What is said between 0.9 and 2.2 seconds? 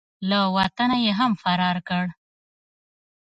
یې هم فرار کړ.